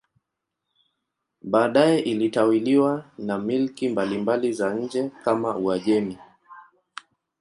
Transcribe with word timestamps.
Baadaye 1.41 1.99
ilitawaliwa 1.99 3.05
na 3.17 3.37
milki 3.39 3.89
mbalimbali 3.89 4.53
za 4.53 4.73
nje 4.73 5.11
kama 5.23 5.57
Uajemi. 5.57 6.17